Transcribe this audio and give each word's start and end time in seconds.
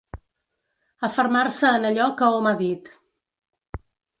Afermar-se 1.09 1.73
en 1.81 1.85
allò 1.91 2.09
que 2.23 2.31
hom 2.39 2.51
ha 2.53 2.57
dit. 2.65 2.91